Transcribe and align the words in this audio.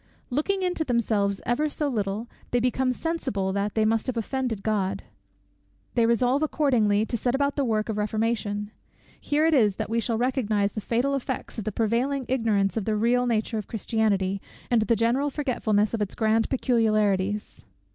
Looking 0.31 0.63
into 0.63 0.83
themselves 0.83 1.41
ever 1.45 1.69
so 1.69 1.87
little, 1.87 2.27
they 2.49 2.59
become 2.59 2.91
sensible 2.91 3.53
that 3.53 3.75
they 3.75 3.85
must 3.85 4.07
have 4.07 4.17
offended 4.17 4.63
God. 4.63 5.03
They 5.93 6.07
resolve 6.07 6.41
accordingly 6.41 7.05
to 7.05 7.15
set 7.15 7.35
about 7.35 7.55
the 7.55 7.63
work 7.63 7.87
of 7.87 7.99
reformation. 7.99 8.71
Here 9.19 9.45
it 9.45 9.53
is 9.53 9.75
that 9.75 9.91
we 9.91 9.99
shall 9.99 10.17
recognize 10.17 10.71
the 10.71 10.81
fatal 10.81 11.13
effects 11.13 11.59
of 11.59 11.65
the 11.65 11.71
prevailing 11.71 12.25
ignorance 12.27 12.75
of 12.77 12.85
the 12.85 12.95
real 12.95 13.27
nature 13.27 13.59
of 13.59 13.67
Christianity, 13.67 14.41
and 14.71 14.81
the 14.81 14.95
general 14.95 15.29
forgetfulness 15.29 15.93
of 15.93 16.01
its 16.01 16.15
grand 16.15 16.49
peculiarities. 16.49 17.63